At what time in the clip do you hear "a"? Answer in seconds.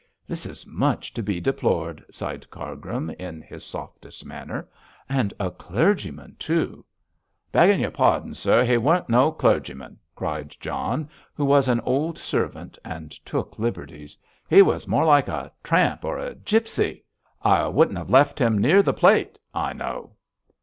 5.39-5.51, 15.27-15.51, 16.17-16.33